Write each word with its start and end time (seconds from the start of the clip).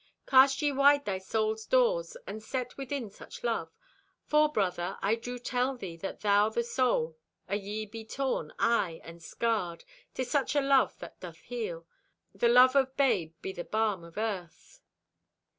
"Cast 0.25 0.63
ye 0.63 0.71
wide 0.71 1.05
thy 1.05 1.19
soul's 1.19 1.63
doors 1.67 2.17
and 2.25 2.41
set 2.41 2.75
within 2.75 3.11
such 3.11 3.43
love. 3.43 3.69
For, 4.25 4.51
brother, 4.51 4.97
I 4.99 5.13
do 5.13 5.37
tell 5.37 5.77
thee 5.77 5.95
that 5.97 6.21
though 6.21 6.49
the 6.49 6.63
soul 6.63 7.17
o' 7.47 7.53
ye 7.53 7.85
be 7.85 8.03
torn, 8.03 8.51
aye, 8.57 8.99
and 9.03 9.21
scarred, 9.21 9.83
'tis 10.15 10.31
such 10.31 10.55
an 10.55 10.67
love 10.69 10.97
that 11.01 11.19
doth 11.19 11.37
heal. 11.41 11.85
The 12.33 12.47
love 12.47 12.75
o' 12.75 12.85
babe 12.87 13.35
be 13.43 13.51
the 13.53 13.63
balm 13.63 14.03
o' 14.03 14.11
earth. 14.17 14.81